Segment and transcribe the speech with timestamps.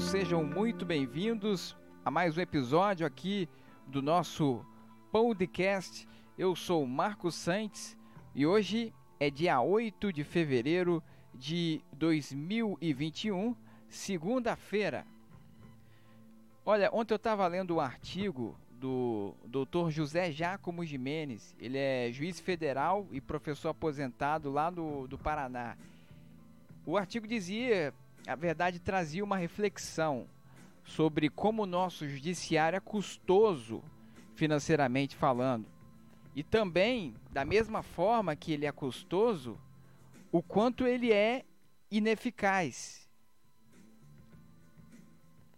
[0.00, 3.48] sejam muito bem-vindos a mais um episódio aqui
[3.84, 4.64] do nosso
[5.10, 6.06] podcast.
[6.38, 7.96] Eu sou Marcos Santos
[8.32, 11.02] e hoje é dia 8 de fevereiro
[11.34, 13.56] de 2021,
[13.88, 15.04] segunda-feira.
[16.64, 19.90] Olha, ontem eu estava lendo um artigo do Dr.
[19.90, 21.56] José Giacomo Jimenez.
[21.58, 25.76] Ele é juiz federal e professor aposentado lá do, do Paraná.
[26.86, 27.92] O artigo dizia
[28.28, 30.28] a verdade trazia uma reflexão
[30.84, 33.82] sobre como o nosso judiciário é custoso
[34.34, 35.66] financeiramente falando.
[36.36, 39.58] E também, da mesma forma que ele é custoso,
[40.30, 41.44] o quanto ele é
[41.90, 43.08] ineficaz.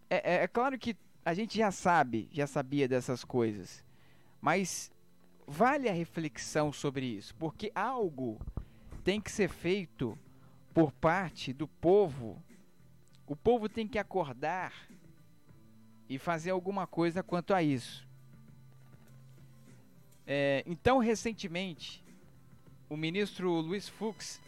[0.09, 3.85] É, é, é claro que a gente já sabe, já sabia dessas coisas,
[4.41, 4.91] mas
[5.47, 8.41] vale a reflexão sobre isso, porque algo
[9.03, 10.17] tem que ser feito
[10.73, 12.43] por parte do povo
[13.31, 14.73] o povo tem que acordar
[16.09, 18.05] e fazer alguma coisa quanto a isso.
[20.27, 22.03] É, então, recentemente,
[22.89, 24.41] o ministro Luiz Fux,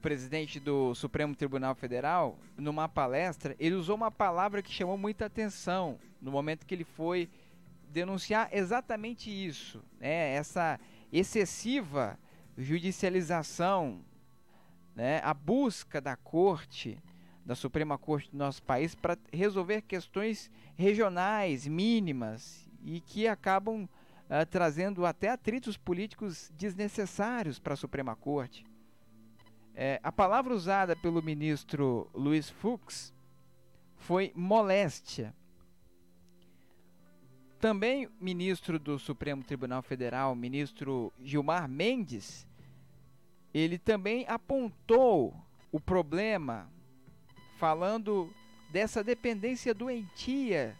[0.00, 5.98] presidente do Supremo Tribunal Federal, numa palestra, ele usou uma palavra que chamou muita atenção
[6.22, 7.28] no momento que ele foi
[7.90, 10.32] denunciar exatamente isso, né?
[10.32, 10.80] essa
[11.12, 12.18] excessiva
[12.56, 14.00] judicialização,
[14.96, 15.20] né?
[15.22, 16.98] a busca da corte
[17.48, 24.46] da Suprema Corte do nosso país para resolver questões regionais mínimas e que acabam uh,
[24.50, 28.66] trazendo até atritos políticos desnecessários para a Suprema Corte.
[29.74, 33.14] É, a palavra usada pelo ministro Luiz Fux
[33.96, 35.34] foi moléstia.
[37.58, 42.46] Também ministro do Supremo Tribunal Federal, ministro Gilmar Mendes,
[43.54, 45.34] ele também apontou
[45.72, 46.70] o problema
[47.58, 48.32] falando
[48.70, 50.76] dessa dependência doentia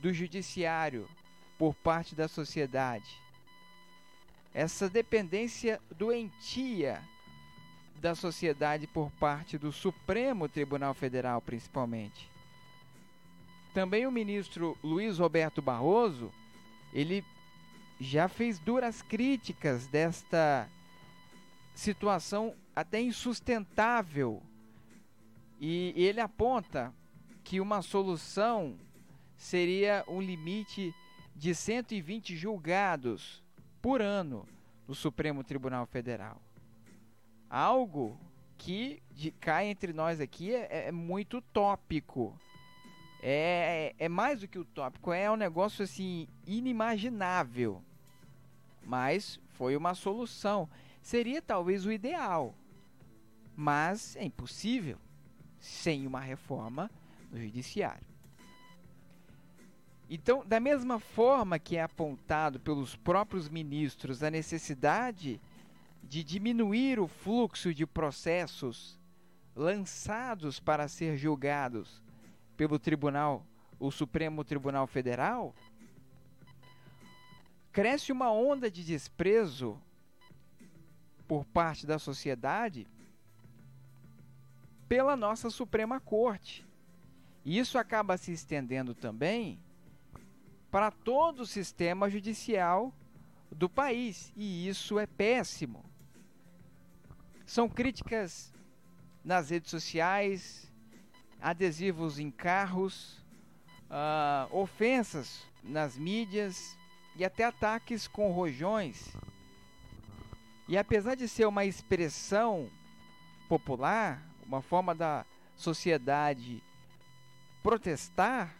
[0.00, 1.08] do judiciário
[1.58, 3.20] por parte da sociedade.
[4.54, 7.02] Essa dependência doentia
[8.00, 12.30] da sociedade por parte do Supremo Tribunal Federal, principalmente.
[13.74, 16.32] Também o ministro Luiz Roberto Barroso,
[16.92, 17.24] ele
[18.00, 20.68] já fez duras críticas desta
[21.74, 24.42] situação até insustentável
[25.64, 26.92] e ele aponta
[27.44, 28.76] que uma solução
[29.36, 30.92] seria um limite
[31.36, 33.44] de 120 julgados
[33.80, 34.44] por ano
[34.88, 36.42] no Supremo Tribunal Federal.
[37.48, 38.18] Algo
[38.58, 42.36] que de, cai entre nós aqui é, é muito tópico.
[43.22, 47.80] É, é, mais do que utópico, é um negócio assim inimaginável.
[48.84, 50.68] Mas foi uma solução.
[51.00, 52.52] Seria talvez o ideal,
[53.54, 54.98] mas é impossível
[55.62, 56.90] sem uma reforma
[57.30, 58.04] no judiciário.
[60.10, 65.40] Então, da mesma forma que é apontado pelos próprios ministros a necessidade
[66.02, 69.00] de diminuir o fluxo de processos
[69.54, 72.02] lançados para ser julgados
[72.56, 73.46] pelo Tribunal,
[73.78, 75.54] o Supremo Tribunal Federal,
[77.70, 79.80] cresce uma onda de desprezo
[81.26, 82.86] por parte da sociedade
[84.92, 86.66] pela nossa Suprema Corte.
[87.46, 89.58] E isso acaba se estendendo também
[90.70, 92.92] para todo o sistema judicial
[93.50, 95.82] do país, e isso é péssimo.
[97.46, 98.52] São críticas
[99.24, 100.70] nas redes sociais,
[101.40, 103.24] adesivos em carros,
[103.88, 106.76] uh, ofensas nas mídias
[107.16, 109.08] e até ataques com rojões.
[110.68, 112.68] E apesar de ser uma expressão
[113.48, 114.22] popular,
[114.52, 115.24] uma forma da
[115.56, 116.62] sociedade
[117.62, 118.54] protestar,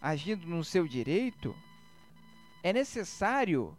[0.00, 1.54] agindo no seu direito,
[2.62, 3.76] é necessário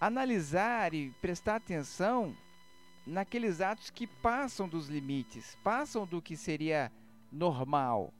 [0.00, 2.36] analisar e prestar atenção
[3.04, 6.92] naqueles atos que passam dos limites, passam do que seria
[7.32, 8.14] normal.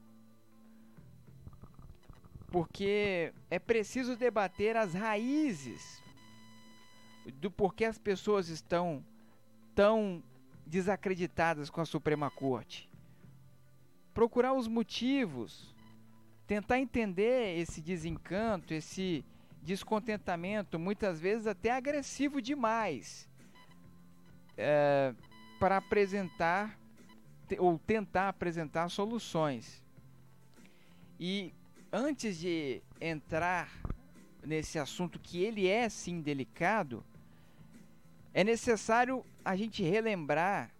[2.50, 6.02] Porque é preciso debater as raízes
[7.34, 9.04] do porquê as pessoas estão
[9.76, 10.20] tão
[10.70, 12.88] desacreditadas com a Suprema Corte.
[14.14, 15.74] Procurar os motivos,
[16.46, 19.24] tentar entender esse desencanto, esse
[19.62, 23.28] descontentamento, muitas vezes até agressivo demais,
[24.56, 25.12] é,
[25.58, 26.78] para apresentar
[27.58, 29.82] ou tentar apresentar soluções.
[31.18, 31.52] E
[31.92, 33.68] antes de entrar
[34.46, 37.04] nesse assunto que ele é sim delicado,
[38.32, 40.70] é necessário a gente relembrar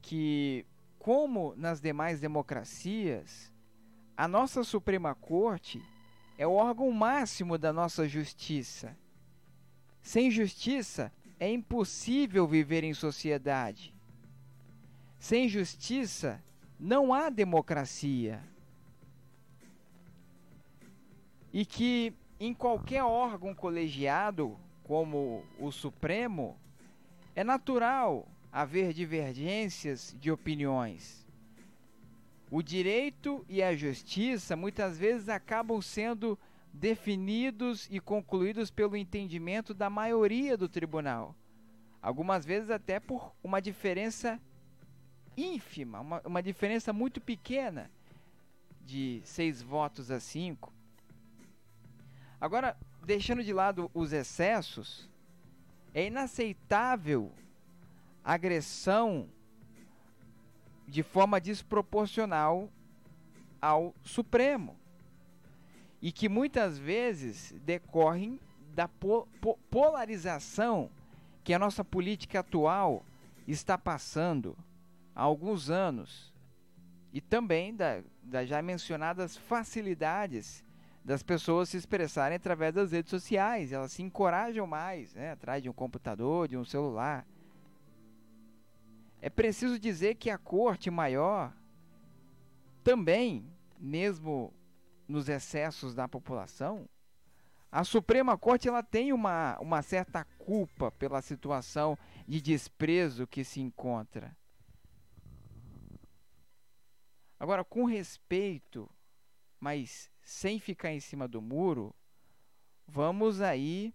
[0.00, 0.64] que
[0.98, 3.52] como nas demais democracias,
[4.16, 5.82] a nossa Suprema Corte
[6.38, 8.96] é o órgão máximo da nossa justiça.
[10.02, 13.94] Sem justiça, é impossível viver em sociedade.
[15.18, 16.42] Sem justiça,
[16.78, 18.42] não há democracia.
[21.52, 26.58] E que em qualquer órgão colegiado, como o Supremo,
[27.36, 31.26] é natural haver divergências de opiniões.
[32.50, 36.38] O direito e a justiça muitas vezes acabam sendo
[36.72, 41.36] definidos e concluídos pelo entendimento da maioria do tribunal.
[42.00, 44.40] Algumas vezes até por uma diferença
[45.36, 47.90] ínfima, uma, uma diferença muito pequena
[48.82, 50.72] de seis votos a cinco.
[52.40, 55.10] Agora, deixando de lado os excessos,
[55.96, 57.32] é inaceitável
[58.22, 59.30] agressão
[60.86, 62.70] de forma desproporcional
[63.62, 64.76] ao Supremo.
[66.02, 68.38] E que muitas vezes decorrem
[68.74, 70.90] da po po polarização
[71.42, 73.02] que a nossa política atual
[73.48, 74.54] está passando
[75.14, 76.30] há alguns anos.
[77.10, 80.62] E também da, das já mencionadas facilidades
[81.06, 83.70] das pessoas se expressarem através das redes sociais.
[83.70, 87.24] Elas se encorajam mais, né, atrás de um computador, de um celular.
[89.20, 91.54] É preciso dizer que a corte maior
[92.82, 93.48] também,
[93.78, 94.52] mesmo
[95.06, 96.88] nos excessos da população,
[97.70, 103.60] a Suprema Corte ela tem uma, uma certa culpa pela situação de desprezo que se
[103.60, 104.36] encontra.
[107.38, 108.90] Agora, com respeito,
[109.60, 111.94] mas sem ficar em cima do muro,
[112.84, 113.94] vamos aí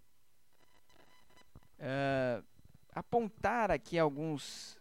[1.78, 2.42] uh,
[2.95, 4.80] apontar aqui alguns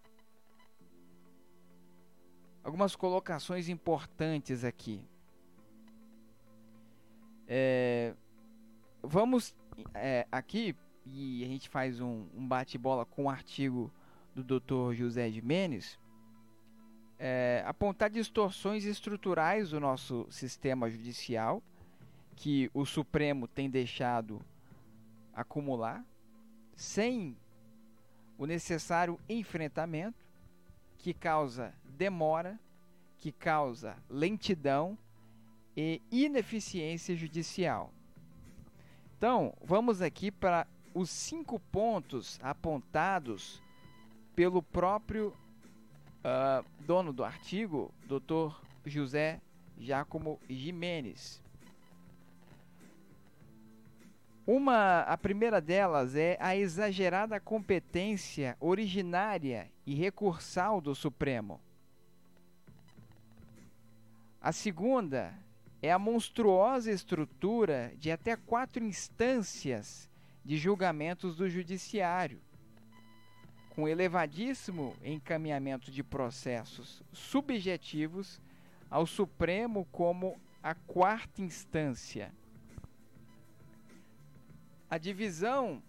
[2.63, 5.05] algumas colocações importantes aqui.
[7.49, 8.15] É,
[9.03, 9.53] vamos
[9.93, 13.93] é, aqui e a gente faz um, um bate-bola com o um artigo
[14.33, 14.95] do Dr.
[14.95, 15.99] José de Menes,
[17.23, 21.63] é, apontar distorções estruturais do nosso sistema judicial
[22.35, 24.41] que o Supremo tem deixado
[25.35, 26.03] acumular
[26.75, 27.37] sem
[28.39, 30.27] o necessário enfrentamento
[30.97, 32.59] que causa demora,
[33.19, 34.97] que causa lentidão
[35.77, 37.93] e ineficiência judicial.
[39.19, 43.63] Então, vamos aqui para os cinco pontos apontados
[44.35, 45.37] pelo próprio
[46.21, 48.55] uh, dono do artigo, Dr.
[48.85, 49.41] José
[49.79, 51.43] Giacomo Jimenez.
[54.47, 61.61] Uma, a primeira delas é a exagerada competência originária e recursal do Supremo.
[64.41, 65.35] A segunda
[65.83, 70.11] é a monstruosa estrutura de até quatro instâncias
[70.45, 72.41] de julgamentos do Judiciário,
[73.71, 78.41] com elevadíssimo encaminhamento de processos subjetivos
[78.91, 82.33] ao Supremo como a quarta instância.
[84.89, 85.83] A divisão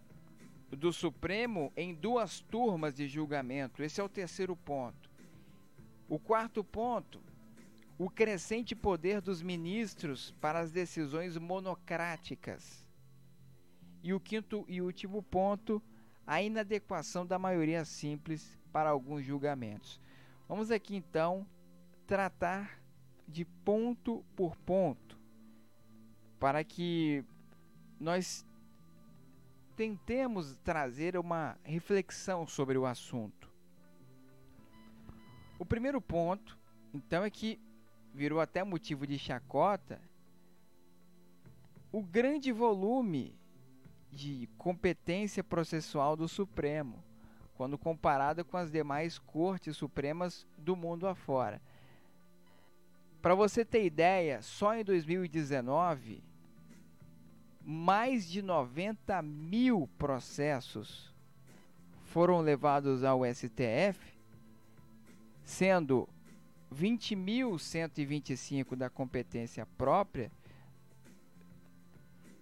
[0.70, 5.10] do Supremo em duas turmas de julgamento, esse é o terceiro ponto.
[6.08, 7.22] O quarto ponto
[8.04, 12.84] o crescente poder dos ministros para as decisões monocráticas.
[14.02, 15.80] E o quinto e último ponto,
[16.32, 20.00] a inadequação da maioria simples para alguns julgamentos.
[20.48, 21.46] Vamos aqui então
[22.08, 22.82] tratar
[23.28, 25.20] de ponto por ponto
[26.40, 27.22] para que
[28.00, 28.46] nós
[29.76, 33.52] tentemos trazer uma reflexão sobre o assunto.
[35.60, 36.58] O primeiro ponto,
[36.94, 37.60] então, é que
[38.14, 40.02] virou até motivo de chacota,
[41.92, 43.38] o grande volume
[44.12, 47.04] de competência processual do Supremo,
[47.56, 51.62] quando comparado com as demais cortes supremas do mundo afora.
[53.22, 56.24] Para você ter ideia, só em 2019,
[57.64, 61.14] mais de 90 mil processos
[62.06, 64.00] foram levados ao STF,
[65.46, 66.10] sendo
[66.74, 70.32] 20.125 da competência própria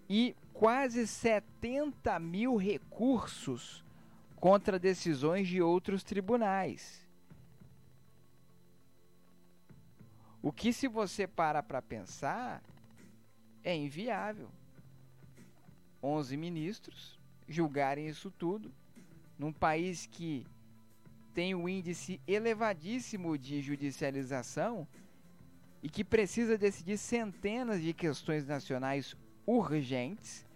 [0.09, 3.81] e quase 70 mil recursos
[4.35, 7.07] contra decisões de outros tribunais.
[10.41, 12.61] O que, se você para para pensar,
[13.63, 14.49] é inviável.
[16.03, 18.69] 11 ministros julgarem isso tudo
[19.37, 20.45] num país que
[21.33, 24.85] tem um índice elevadíssimo de judicialização
[25.81, 29.15] e que precisa decidir centenas de questões nacionais
[29.47, 30.48] urgentes,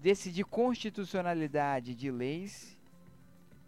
[0.00, 2.78] decidir constitucionalidade de leis,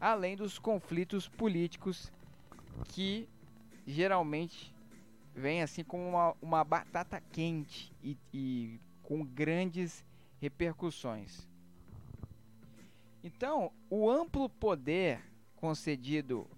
[0.00, 2.10] além dos conflitos políticos
[2.88, 3.28] que
[3.86, 4.74] geralmente
[5.34, 10.04] vêm assim como uma, uma batata quente e, e com grandes
[10.40, 11.46] repercussões.
[13.22, 15.20] Então, o amplo poder
[15.56, 16.48] concedido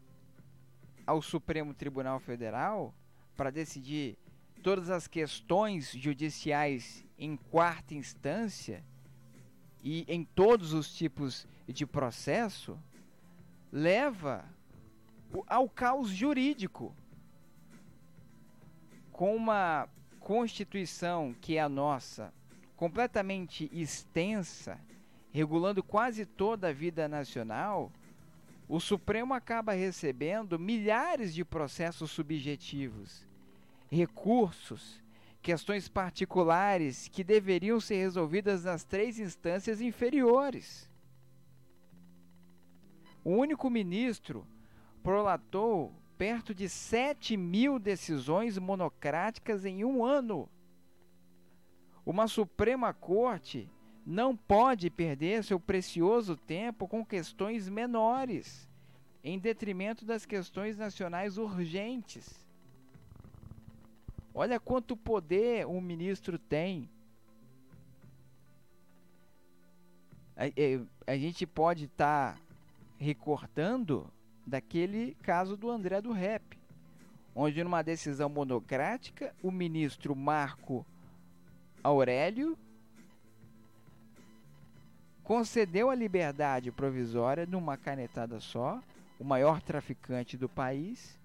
[1.06, 2.94] ao Supremo Tribunal Federal
[3.36, 4.16] para decidir
[4.62, 8.82] todas as questões judiciais em quarta instância
[9.84, 12.78] e em todos os tipos de processo
[13.70, 14.42] leva
[15.46, 16.94] ao caos jurídico.
[19.12, 19.86] Com uma
[20.18, 22.32] Constituição que é a nossa,
[22.76, 24.80] completamente extensa,
[25.30, 27.92] regulando quase toda a vida nacional,
[28.66, 33.26] o Supremo acaba recebendo milhares de processos subjetivos,
[33.90, 35.03] recursos,
[35.44, 40.90] questões particulares que deveriam ser resolvidas nas três instâncias inferiores.
[43.22, 44.46] O único ministro
[45.02, 50.48] prolatou perto de 7 mil decisões monocráticas em um ano.
[52.06, 53.70] Uma Suprema Corte
[54.06, 58.66] não pode perder seu precioso tempo com questões menores,
[59.22, 62.43] em detrimento das questões nacionais urgentes.
[64.34, 66.90] Olha quanto poder um ministro tem.
[70.36, 72.40] A, a, é, a gente pode estar tá
[72.98, 74.10] recortando
[74.44, 76.58] daquele caso do André do Rep,
[77.32, 80.84] onde numa decisão monocrática o ministro Marco
[81.82, 82.58] Aurélio
[85.22, 88.82] concedeu a liberdade provisória numa canetada só,
[89.18, 91.18] o maior traficante do país,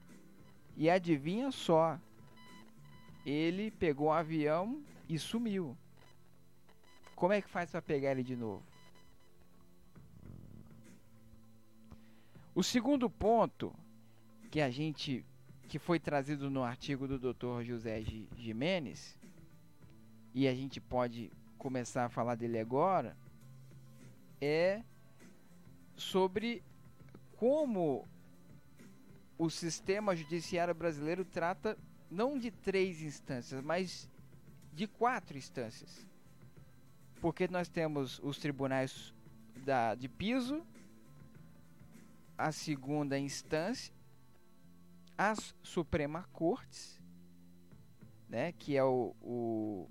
[0.78, 2.00] e adivinha só,
[3.26, 5.78] ele pegou um avião e sumiu.
[7.16, 8.64] Como é que faz para pegar ele de novo?
[12.56, 13.74] O segundo ponto
[14.50, 15.26] que a gente
[15.68, 17.62] que foi trazido no artigo do Dr.
[17.64, 18.02] José
[18.36, 19.16] Jimenez
[20.34, 23.16] e a gente pode começar a falar dele agora
[24.42, 24.82] é
[25.96, 26.64] sobre
[27.38, 28.08] como
[29.38, 31.78] o sistema judiciário brasileiro trata
[32.10, 34.10] não de três instâncias, mas
[34.74, 36.08] de quatro instâncias.
[37.22, 39.13] Porque nós temos os tribunais
[39.66, 40.66] da, de piso,
[42.38, 43.94] a segunda instância,
[45.18, 47.00] as Suprema Cortes,
[48.30, 49.89] né, que é o, o,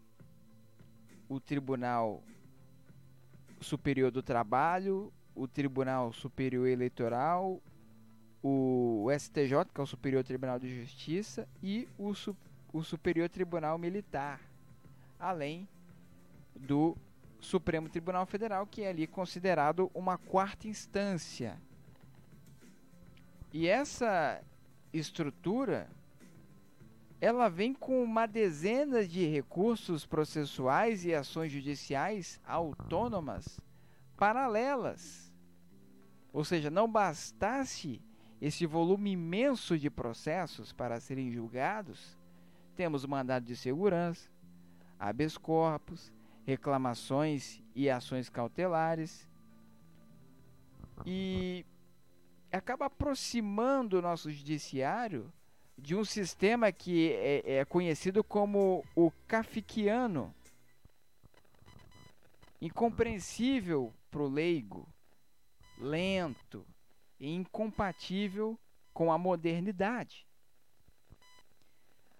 [1.28, 2.22] o Tribunal
[3.60, 7.60] Superior do Trabalho, o Tribunal Superior Eleitoral,
[8.42, 12.12] o STJ, que é o Superior Tribunal de Justiça, e o,
[12.72, 14.40] o Superior Tribunal Militar,
[15.18, 15.68] além
[16.54, 16.96] do
[17.40, 21.58] Supremo Tribunal Federal, que é ali considerado uma quarta instância.
[23.52, 24.42] E essa
[24.92, 25.88] estrutura
[27.20, 33.60] ela vem com uma dezena de recursos processuais e ações judiciais autônomas
[34.16, 35.32] paralelas.
[36.32, 38.00] Ou seja, não bastasse
[38.40, 42.16] esse volume imenso de processos para serem julgados,
[42.76, 44.30] temos mandado de segurança,
[44.98, 46.12] habeas corpus,
[46.46, 49.28] reclamações e ações cautelares.
[51.04, 51.66] E
[52.52, 55.32] acaba aproximando o nosso judiciário
[55.76, 60.34] de um sistema que é, é conhecido como o kafkiano,
[62.60, 64.88] incompreensível para o leigo,
[65.78, 66.66] lento
[67.18, 68.58] e incompatível
[68.92, 70.26] com a modernidade.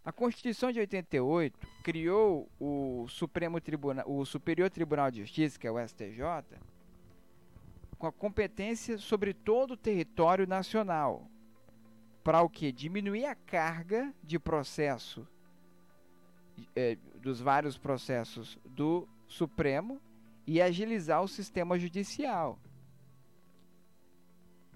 [0.05, 5.71] A Constituição de 88 criou o Supremo Tribunal, o Superior Tribunal de Justiça, que é
[5.71, 6.23] o STJ,
[7.99, 11.29] com a competência sobre todo o território nacional,
[12.25, 12.73] para o que?
[12.73, 15.27] Diminuir a carga de processo
[16.75, 20.01] é, dos vários processos do Supremo
[20.47, 22.59] e agilizar o sistema judicial.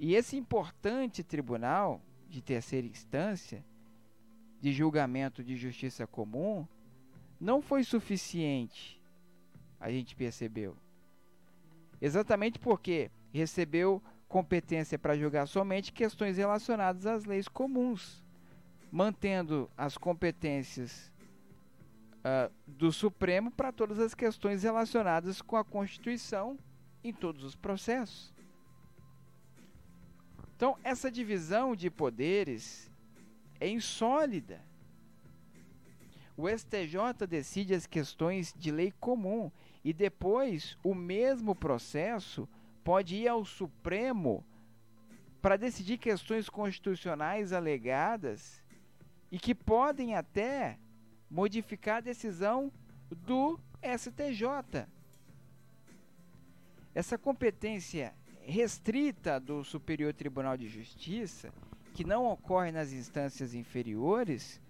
[0.02, 3.64] E esse importante tribunal de terceira instância
[4.60, 6.66] de julgamento de justiça comum
[7.40, 9.00] não foi suficiente,
[9.78, 10.76] a gente percebeu.
[12.00, 18.24] Exatamente porque recebeu competência para julgar somente questões relacionadas às leis comuns,
[18.90, 21.12] mantendo as competências
[22.24, 26.58] uh, do Supremo para todas as questões relacionadas com a Constituição
[27.04, 28.31] em todos os processos.
[30.62, 32.88] Então, essa divisão de poderes
[33.58, 34.60] é insólida.
[36.36, 39.50] O STJ decide as questões de lei comum
[39.82, 42.48] e depois o mesmo processo
[42.84, 44.46] pode ir ao Supremo
[45.40, 48.62] para decidir questões constitucionais alegadas
[49.32, 50.78] e que podem até
[51.28, 52.70] modificar a decisão
[53.10, 54.86] do STJ.
[56.94, 61.52] Essa competência restrita do Superior Tribunal de Justiça,
[61.94, 64.60] que não ocorre nas instâncias inferiores,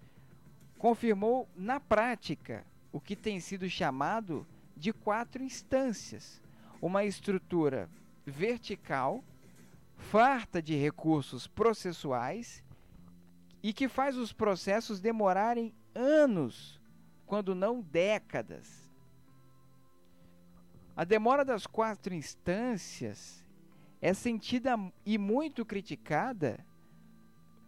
[0.77, 6.41] confirmou na prática o que tem sido chamado de quatro instâncias,
[6.81, 7.89] uma estrutura
[8.25, 9.23] vertical,
[9.95, 12.63] farta de recursos processuais
[13.61, 16.81] e que faz os processos demorarem anos,
[17.25, 18.91] quando não décadas.
[20.95, 23.42] A demora das quatro instâncias
[24.03, 26.59] é sentida e muito criticada,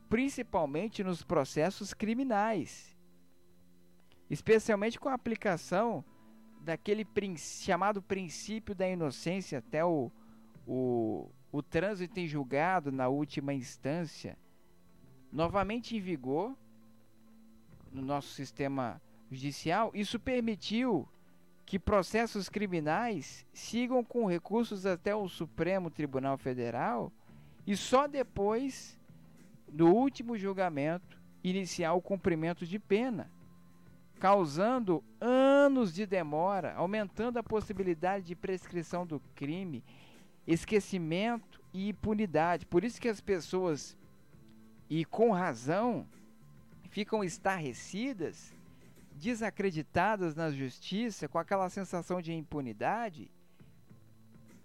[0.09, 2.93] principalmente nos processos criminais,
[4.29, 6.03] especialmente com a aplicação
[6.59, 10.11] daquele chamado princípio da inocência até o,
[10.67, 14.37] o, o trânsito em julgado na última instância,
[15.31, 16.53] novamente em vigor
[17.93, 19.01] no nosso sistema
[19.31, 21.07] judicial, isso permitiu
[21.65, 27.11] que processos criminais sigam com recursos até o Supremo Tribunal Federal
[27.65, 28.97] e só depois,
[29.71, 33.31] no último julgamento, iniciar o cumprimento de pena
[34.19, 39.83] causando anos de demora, aumentando a possibilidade de prescrição do crime,
[40.47, 42.65] esquecimento e impunidade.
[42.65, 43.97] Por isso que as pessoas,
[44.89, 46.07] e com razão,
[46.89, 48.54] ficam estarrecidas,
[49.15, 53.31] desacreditadas na justiça, com aquela sensação de impunidade,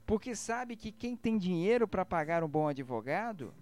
[0.05, 3.55] porque sabe que quem tem dinheiro para pagar um bom advogado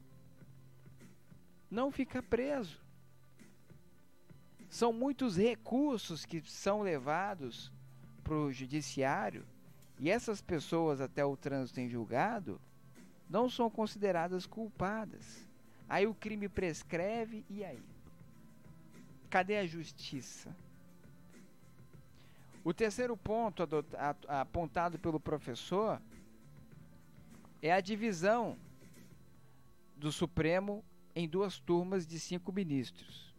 [1.70, 2.80] não fica preso.
[4.70, 7.70] São muitos recursos que são levados
[8.24, 9.44] para o judiciário
[9.98, 12.60] e essas pessoas, até o trânsito em julgado,
[13.28, 15.46] não são consideradas culpadas.
[15.86, 17.82] Aí o crime prescreve e aí?
[19.28, 20.54] Cadê a justiça?
[22.68, 23.66] O terceiro ponto
[24.28, 25.98] apontado pelo professor
[27.62, 28.58] é a divisão
[29.96, 30.84] do Supremo
[31.16, 33.34] em duas turmas de cinco ministros.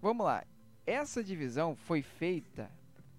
[0.00, 0.44] Vamos lá.
[0.86, 2.70] Essa divisão foi feita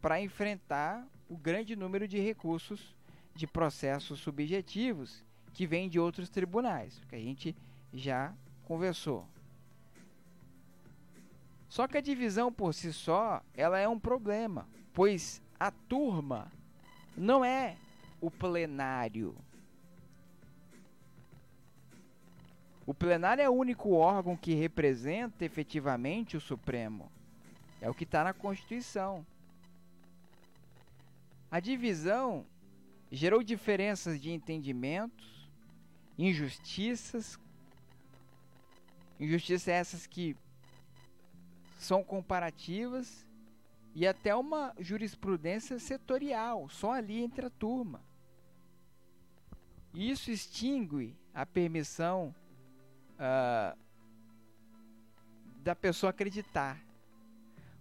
[0.02, 2.96] para enfrentar o grande número de recursos
[3.36, 7.54] de processos subjetivos que vêm de outros tribunais, que a gente
[7.94, 9.28] já conversou.
[11.72, 16.52] Só que a divisão por si só, ela é um problema, pois a turma
[17.16, 17.78] não é
[18.20, 19.34] o plenário.
[22.86, 27.10] O plenário é o único órgão que representa efetivamente o Supremo.
[27.80, 29.26] É o que está na Constituição.
[31.50, 32.46] A divisão
[33.10, 35.50] gerou diferenças de entendimentos,
[36.20, 37.40] injustiças,
[39.18, 40.36] injustiças essas que
[41.82, 43.28] são comparativas
[43.96, 48.04] e até uma jurisprudência setorial, só ali entre a turma.
[49.92, 52.36] Isso extingue a permissão
[53.16, 53.78] uh,
[55.58, 56.80] da pessoa acreditar.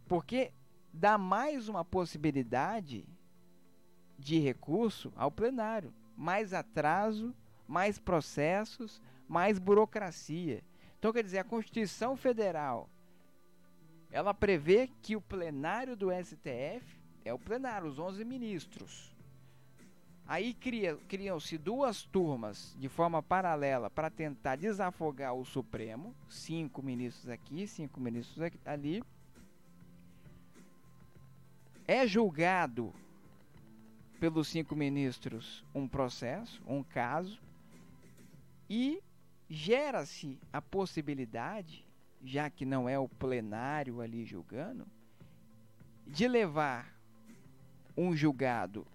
[0.09, 0.51] Porque
[0.93, 3.07] dá mais uma possibilidade
[4.19, 5.93] de recurso ao plenário.
[6.17, 7.35] Mais atraso,
[7.69, 10.65] mais processos, mais burocracia.
[10.99, 12.89] Então, quer dizer, a Constituição Federal
[14.11, 16.85] ela prevê que o plenário do STF
[17.25, 19.15] é o plenário, os 11 ministros.
[20.27, 27.29] Aí cria, criam-se duas turmas de forma paralela para tentar desafogar o Supremo, cinco ministros
[27.29, 29.03] aqui, cinco ministros aqui, ali.
[31.87, 32.95] É julgado
[34.21, 37.41] pelos cinco ministros um processo, um caso,
[38.69, 39.03] e
[39.49, 41.85] gera-se a possibilidade,
[42.23, 44.87] já que não é o plenário ali julgando,
[46.07, 46.95] de levar
[47.97, 48.87] um julgado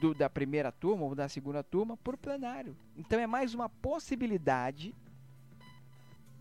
[0.00, 2.76] do, da primeira turma ou da segunda turma por plenário.
[2.96, 4.94] Então é mais uma possibilidade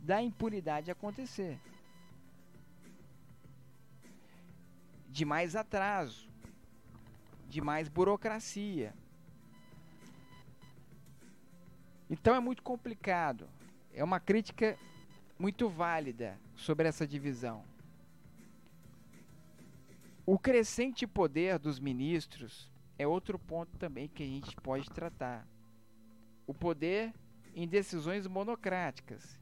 [0.02, 1.60] da impunidade acontecer.
[5.08, 6.30] De mais atraso,
[7.48, 8.94] de mais burocracia.
[12.10, 13.48] Então é muito complicado.
[13.94, 14.78] É uma crítica
[15.39, 17.63] muito válida sobre essa divisão.
[20.25, 25.47] O crescente poder dos ministros é outro ponto também que a gente pode tratar.
[26.45, 27.13] O poder
[27.56, 29.39] em decisões monocráticas.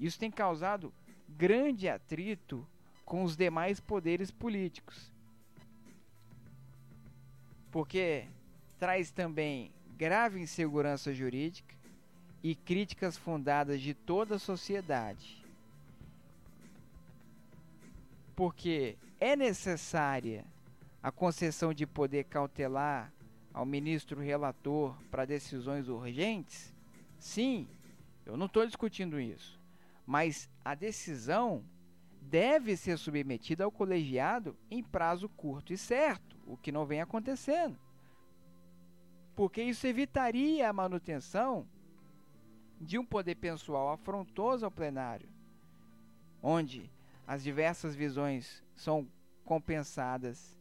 [0.00, 0.92] Isso tem causado
[1.28, 2.66] grande atrito
[3.04, 5.12] com os demais poderes políticos.
[7.70, 8.26] Porque
[8.78, 11.73] traz também grave insegurança jurídica
[12.44, 15.42] e críticas fundadas de toda a sociedade.
[18.36, 20.44] Porque é necessária
[21.02, 23.10] a concessão de poder cautelar
[23.54, 26.74] ao ministro relator para decisões urgentes?
[27.18, 27.66] Sim,
[28.26, 29.58] eu não estou discutindo isso.
[30.06, 31.64] Mas a decisão
[32.20, 37.78] deve ser submetida ao colegiado em prazo curto e certo, o que não vem acontecendo.
[39.34, 41.66] Porque isso evitaria a manutenção
[42.84, 45.28] de um poder pessoal afrontoso ao plenário,
[46.42, 46.90] onde
[47.26, 49.08] as diversas visões são
[49.44, 50.58] compensadas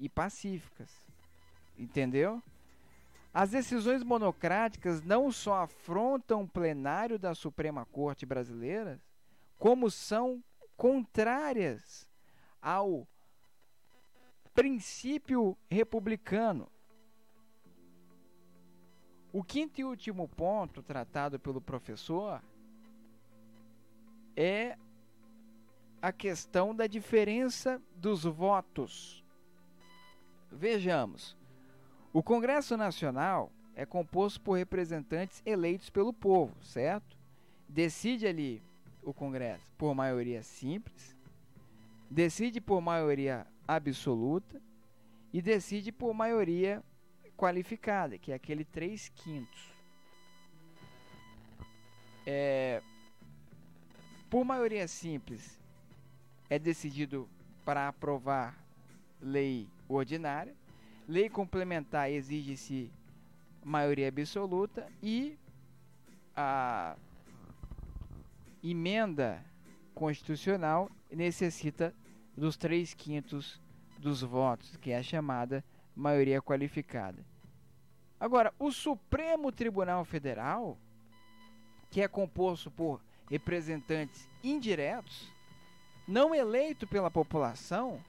[0.00, 0.90] e pacíficas.
[1.78, 2.42] Entendeu?
[3.32, 9.00] As decisões monocráticas não só afrontam o plenário da Suprema Corte Brasileira,
[9.58, 10.42] como são
[10.76, 12.08] contrárias
[12.60, 13.06] ao
[14.54, 16.70] princípio republicano.
[19.32, 22.42] O quinto e último ponto tratado pelo professor
[24.34, 24.76] é
[26.00, 29.22] a questão da diferença dos votos.
[30.50, 31.36] Vejamos.
[32.12, 37.16] O Congresso Nacional é composto por representantes eleitos pelo povo, certo?
[37.68, 38.62] Decide ali
[39.02, 41.14] o Congresso por maioria simples,
[42.10, 44.60] decide por maioria absoluta
[45.32, 46.82] e decide por maioria
[47.38, 49.72] qualificada, que é aquele 3 quintos.
[52.26, 52.82] É,
[54.28, 55.58] por maioria simples,
[56.50, 57.26] é decidido
[57.64, 58.62] para aprovar
[59.22, 60.54] lei ordinária
[61.08, 62.92] Lei complementar exige-se
[63.64, 65.38] maioria absoluta e
[66.36, 66.94] a
[68.62, 69.42] emenda
[69.94, 71.94] constitucional necessita
[72.36, 73.58] dos três quintos
[73.98, 75.64] dos votos, que é a chamada
[75.96, 77.24] maioria qualificada.
[78.20, 80.76] Agora, o Supremo Tribunal Federal,
[81.90, 83.00] que é composto por
[83.30, 85.32] representantes indiretos,
[86.06, 88.02] não eleito pela população,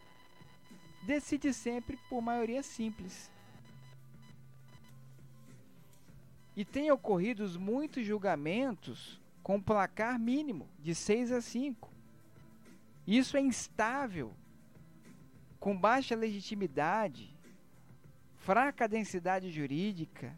[1.04, 3.32] decide sempre por maioria simples.
[6.56, 11.89] E tem ocorrido muitos julgamentos com placar mínimo de 6 a 5.
[13.08, 14.34] Isso é instável,
[15.60, 17.34] com baixa legitimidade,
[18.39, 20.38] fraca densidade jurídica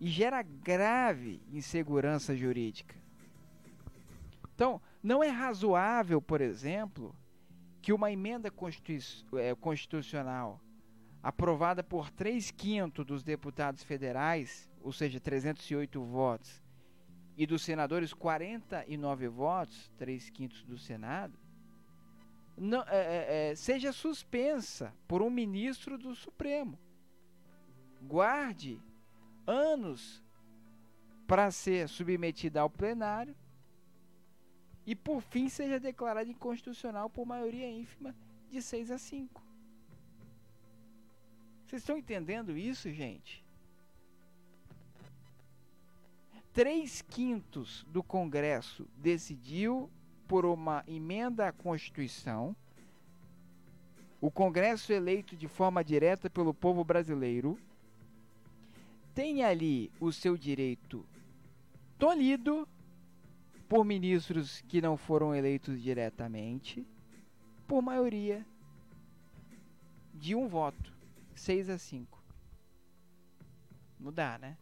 [0.00, 2.96] e gera grave insegurança jurídica.
[4.54, 7.14] Então, não é razoável, por exemplo,
[7.80, 8.52] que uma emenda
[9.38, 10.60] é, constitucional
[11.22, 16.62] aprovada por 3 quintos dos deputados federais, ou seja, 308 votos,
[17.36, 21.38] e dos senadores 49 votos, 3 quintos do Senado,
[22.56, 26.78] não, é, é, seja suspensa por um ministro do Supremo.
[28.02, 28.80] Guarde
[29.46, 30.22] anos
[31.26, 33.34] para ser submetida ao plenário
[34.84, 38.14] e por fim seja declarado inconstitucional por maioria ínfima
[38.50, 39.42] de 6 a 5.
[41.66, 43.42] Vocês estão entendendo isso, gente?
[46.52, 49.90] Três quintos do Congresso decidiu
[50.28, 52.54] por uma emenda à Constituição.
[54.20, 57.58] O Congresso eleito de forma direta pelo povo brasileiro
[59.14, 61.06] tem ali o seu direito
[61.98, 62.68] tolhido
[63.68, 66.86] por ministros que não foram eleitos diretamente,
[67.66, 68.44] por maioria
[70.14, 70.92] de um voto,
[71.34, 72.22] 6 a 5.
[73.98, 74.56] Não dá, né?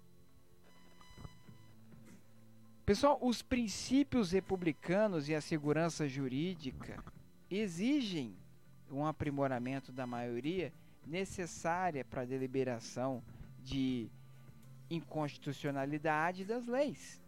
[2.84, 7.02] Pessoal, os princípios republicanos e a segurança jurídica
[7.50, 8.36] exigem
[8.90, 10.72] um aprimoramento da maioria
[11.06, 13.22] necessária para a deliberação
[13.62, 14.10] de
[14.90, 17.20] inconstitucionalidade das leis.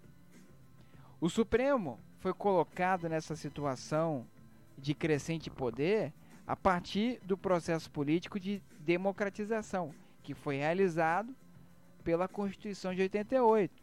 [1.20, 4.26] O Supremo foi colocado nessa situação
[4.76, 6.12] de crescente poder
[6.46, 11.34] a partir do processo político de democratização que foi realizado
[12.02, 13.82] pela Constituição de 88.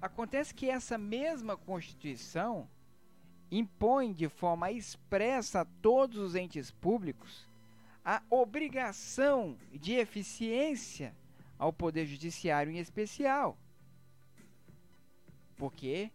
[0.00, 2.68] Acontece que essa mesma Constituição
[3.50, 7.48] impõe de forma expressa a todos os entes públicos
[8.04, 11.14] a obrigação de eficiência
[11.58, 13.58] ao Poder Judiciário em especial
[15.58, 16.10] porque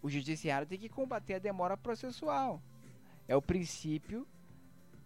[0.00, 2.62] o judiciário tem que combater a demora processual.
[3.26, 4.26] É o princípio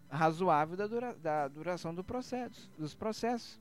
[0.09, 3.59] razoável da, dura, da duração do processo, dos processos.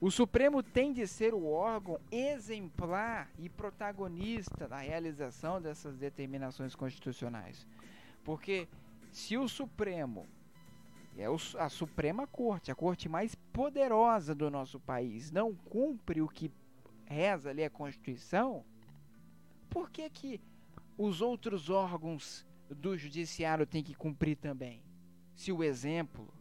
[0.00, 7.66] O Supremo tem de ser o órgão exemplar e protagonista da realização dessas determinações constitucionais.
[8.24, 8.68] Porque
[9.12, 10.26] se o Supremo
[11.20, 11.26] é
[11.58, 16.50] a Suprema Corte, a corte mais poderosa do nosso país, não cumpre o que
[17.04, 18.64] reza ali a Constituição,
[19.68, 20.40] por que que
[20.96, 24.82] os outros órgãos do judiciário têm que cumprir também?
[25.34, 26.32] Se o exemplo,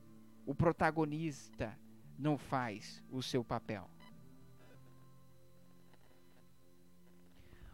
[0.45, 1.77] o protagonista
[2.17, 3.89] não faz o seu papel.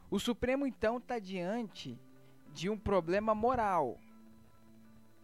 [0.09, 1.99] O Supremo então está diante
[2.53, 3.99] de um problema moral.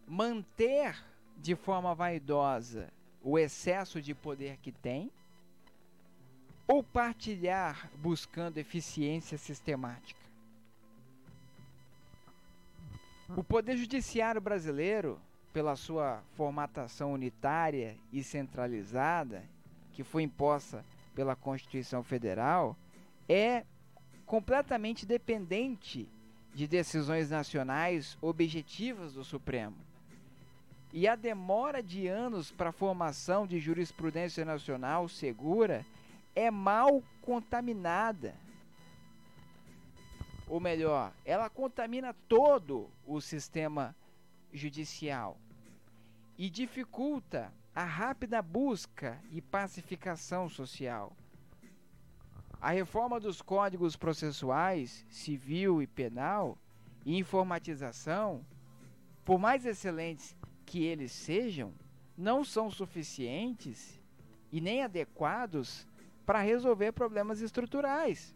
[0.06, 2.92] Manter de forma vaidosa
[3.22, 5.10] o excesso de poder que tem
[6.66, 10.20] ou partilhar buscando eficiência sistemática.
[13.36, 15.20] O Poder Judiciário brasileiro
[15.52, 19.44] pela sua formatação unitária e centralizada,
[19.92, 22.76] que foi imposta pela Constituição Federal,
[23.28, 23.64] é
[24.24, 26.08] completamente dependente
[26.54, 29.76] de decisões nacionais objetivas do Supremo.
[30.92, 35.86] E a demora de anos para a formação de jurisprudência nacional segura
[36.34, 38.34] é mal contaminada.
[40.46, 43.96] Ou melhor, ela contamina todo o sistema
[44.52, 45.38] judicial
[46.36, 51.16] e dificulta a rápida busca e pacificação social.
[52.60, 56.58] A reforma dos códigos processuais, civil e penal
[57.06, 58.44] e informatização,
[59.24, 60.36] por mais excelentes
[60.72, 61.74] que eles sejam,
[62.16, 64.00] não são suficientes
[64.50, 65.86] e nem adequados
[66.24, 68.34] para resolver problemas estruturais.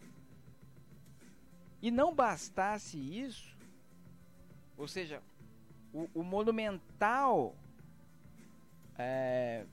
[1.80, 3.56] E não bastasse isso,
[4.76, 5.22] ou seja,
[5.94, 7.56] o, o monumental
[8.98, 9.64] é,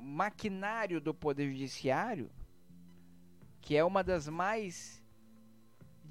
[0.00, 2.28] maquinário do Poder Judiciário,
[3.60, 5.00] que é uma das mais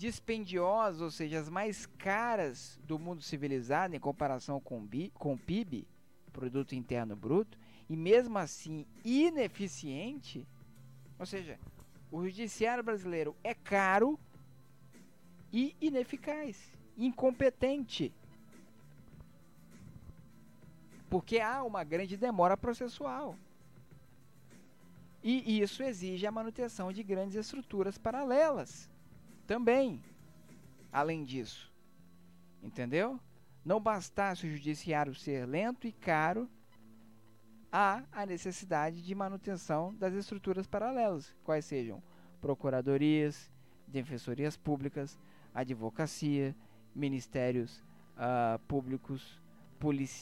[0.01, 5.87] dispendiosas, ou seja, as mais caras do mundo civilizado em comparação com, com o PIB,
[6.33, 7.55] Produto Interno Bruto,
[7.87, 10.47] e mesmo assim ineficiente,
[11.19, 11.59] ou seja,
[12.11, 14.19] o judiciário brasileiro é caro
[15.53, 16.57] e ineficaz,
[16.97, 18.11] incompetente
[21.11, 23.35] porque há uma grande demora processual.
[25.21, 28.89] E isso exige a manutenção de grandes estruturas paralelas
[29.51, 30.01] também.
[30.93, 31.69] Além disso,
[32.63, 33.19] entendeu?
[33.65, 36.49] Não bastasse o judiciário ser lento e caro,
[37.69, 42.01] há a necessidade de manutenção das estruturas paralelas, quais sejam
[42.39, 43.51] procuradorias,
[43.85, 45.19] defensorias públicas,
[45.53, 46.55] advocacia,
[46.95, 47.83] ministérios
[48.15, 49.37] uh, públicos,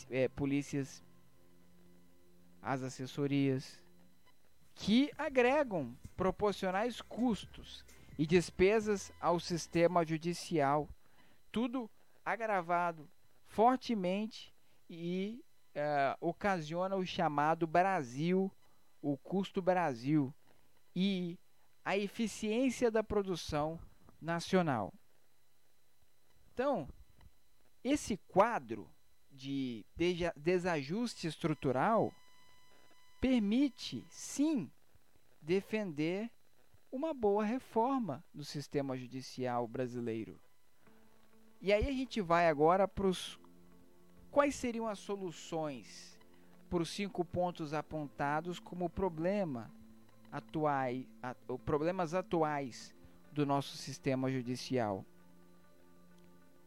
[0.10, 1.04] é, polícias,
[2.64, 3.80] as assessorias,
[4.74, 7.86] que agregam proporcionais custos
[8.20, 10.90] e despesas ao sistema judicial,
[11.54, 11.90] tudo
[12.26, 13.10] agravado
[13.48, 14.54] fortemente
[14.90, 15.42] e
[15.74, 18.52] uh, ocasiona o chamado Brasil,
[19.02, 20.36] o custo Brasil
[20.94, 21.40] e
[21.86, 23.80] a eficiência da produção
[24.20, 24.94] nacional.
[26.52, 26.90] Então,
[27.82, 28.92] esse quadro
[29.32, 29.86] de
[30.36, 32.14] desajuste estrutural
[33.22, 34.70] permite, sim,
[35.42, 36.30] defender
[36.92, 40.40] uma boa reforma do sistema judicial brasileiro.
[41.62, 43.40] E aí a gente vai agora para os.
[44.32, 46.18] Quais seriam as soluções
[46.70, 49.72] para os cinco pontos apontados como problema
[50.32, 51.06] atuais,
[51.66, 52.96] problemas atuais
[53.32, 55.04] do nosso sistema judicial?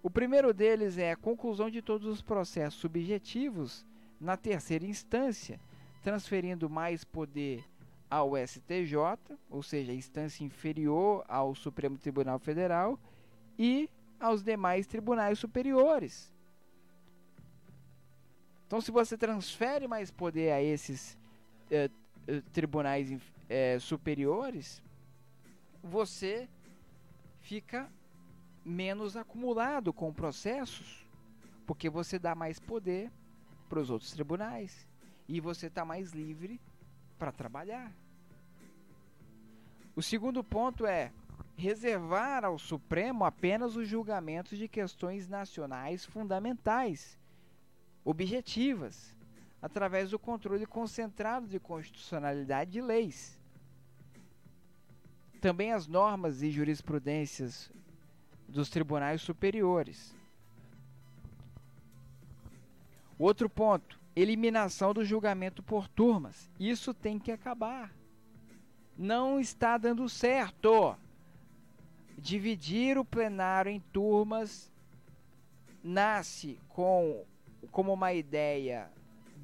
[0.03, 3.87] O primeiro deles é a conclusão de todos os processos subjetivos
[4.21, 5.61] na terceira instância,
[6.03, 7.65] transferindo mais poder
[8.13, 8.95] ao STJ,
[9.49, 13.01] ou seja, a instância inferior ao Supremo Tribunal Federal,
[13.59, 13.89] e
[14.21, 16.31] aos demais tribunais superiores.
[18.67, 21.17] Então, se você transfere mais poder a esses
[21.71, 21.89] eh,
[22.29, 24.83] eh tribunais eh, superiores,
[25.83, 26.47] você
[27.41, 27.91] fica
[28.63, 31.07] menos acumulado com processos,
[31.67, 33.11] porque você dá mais poder
[33.71, 34.87] para os outros tribunais
[35.27, 36.61] e você está mais livre
[37.19, 38.02] para trabalhar.
[39.95, 41.13] O segundo ponto é
[41.57, 47.19] reservar ao Supremo apenas os julgamentos de questões nacionais fundamentais,
[48.05, 49.15] objetivas,
[49.61, 53.39] através do controle concentrado de constitucionalidade de leis.
[55.41, 57.71] Também as normas e jurisprudências
[58.49, 60.15] dos tribunais superiores.
[63.19, 66.51] Outro ponto: eliminação do julgamento por turmas.
[66.59, 67.93] Isso tem que acabar.
[68.97, 70.97] Não está dando certo.
[72.19, 74.73] Dividir o plenário em turmas
[75.83, 77.25] nasce com
[77.71, 78.91] como uma ideia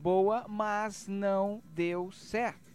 [0.01, 2.69] boa, mas não deu certo.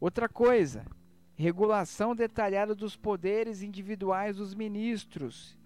[0.00, 0.84] Outra coisa,
[1.36, 5.56] regulação detalhada dos poderes individuais dos ministros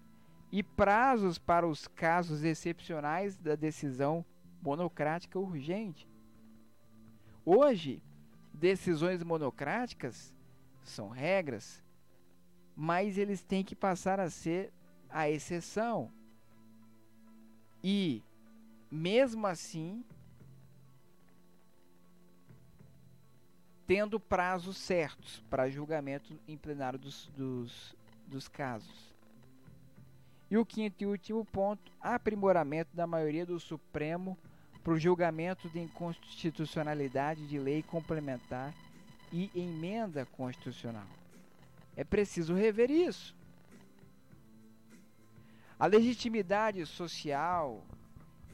[0.51, 4.23] e prazos para os casos excepcionais da decisão
[4.61, 6.07] monocrática urgente.
[7.43, 8.01] Hoje,
[8.57, 10.33] decisões monocráticas
[10.83, 11.83] são regras,
[12.75, 14.71] mas eles têm que passar a ser
[15.09, 16.11] a exceção.
[17.83, 18.23] E,
[18.91, 20.03] mesmo assim,
[23.85, 29.15] tendo prazos certos para julgamento em plenário dos, dos, dos casos.
[30.49, 34.37] E o quinto e último ponto, aprimoramento da maioria do Supremo
[34.87, 38.73] para o julgamento de inconstitucionalidade de lei complementar
[39.33, 41.05] e emenda constitucional.
[41.93, 43.35] É preciso rever isso.
[45.77, 47.83] A legitimidade social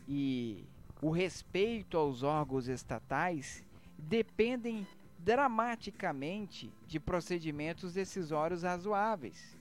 [0.09, 0.65] e
[0.99, 3.63] o respeito aos órgãos estatais
[3.95, 4.87] dependem
[5.19, 9.55] dramaticamente de procedimentos decisórios razoáveis,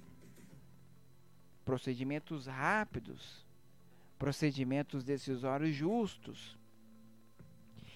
[1.67, 3.45] procedimentos rápidos,
[4.19, 6.62] procedimentos decisórios justos.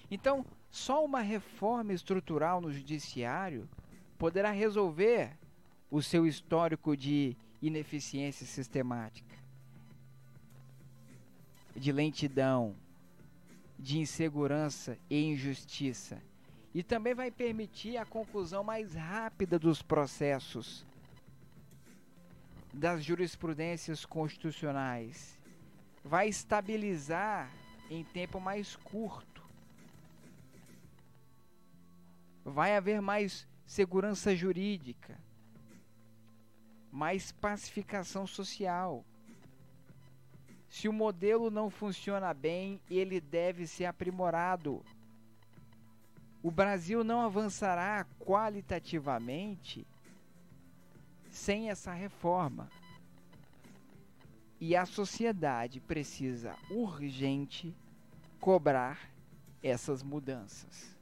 [0.09, 3.67] Então, só uma reforma estrutural no judiciário
[4.17, 5.37] poderá resolver
[5.89, 9.35] o seu histórico de ineficiência sistemática,
[11.75, 12.75] de lentidão,
[13.77, 16.21] de insegurança e injustiça
[16.73, 20.85] e também vai permitir a conclusão mais rápida dos processos
[22.71, 25.39] das jurisprudências constitucionais.
[26.03, 27.51] Vai estabilizar
[27.89, 29.36] em tempo mais curto.
[32.49, 35.19] Vai haver mais segurança jurídica,
[36.91, 39.05] mais pacificação social.
[40.69, 44.83] Se o modelo não funciona bem, ele deve ser aprimorado
[46.47, 49.85] o Brasil não avançará qualitativamente
[51.29, 52.69] sem essa reforma.
[54.57, 57.75] E a sociedade precisa urgente
[58.39, 59.09] cobrar
[59.61, 60.96] essas mudanças.